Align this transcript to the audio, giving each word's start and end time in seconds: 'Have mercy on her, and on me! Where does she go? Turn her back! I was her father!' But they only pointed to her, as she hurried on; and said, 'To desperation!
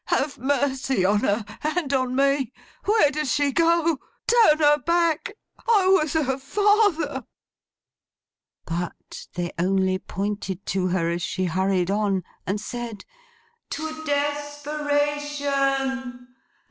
'Have 0.05 0.39
mercy 0.39 1.05
on 1.05 1.19
her, 1.19 1.45
and 1.61 1.93
on 1.93 2.15
me! 2.15 2.51
Where 2.85 3.11
does 3.11 3.31
she 3.31 3.51
go? 3.51 3.99
Turn 4.25 4.57
her 4.57 4.79
back! 4.79 5.37
I 5.71 5.85
was 5.89 6.13
her 6.13 6.39
father!' 6.39 7.23
But 8.65 9.27
they 9.35 9.51
only 9.59 9.99
pointed 9.99 10.65
to 10.65 10.87
her, 10.87 11.11
as 11.11 11.21
she 11.21 11.45
hurried 11.45 11.91
on; 11.91 12.23
and 12.47 12.59
said, 12.59 13.05
'To 13.69 14.03
desperation! 14.03 16.29